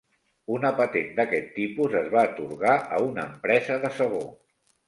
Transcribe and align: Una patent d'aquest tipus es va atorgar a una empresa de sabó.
Una 0.53 0.71
patent 0.79 1.11
d'aquest 1.19 1.51
tipus 1.59 1.99
es 2.01 2.09
va 2.15 2.25
atorgar 2.31 2.75
a 2.97 3.03
una 3.11 3.29
empresa 3.33 3.81
de 3.85 3.97
sabó. 4.01 4.27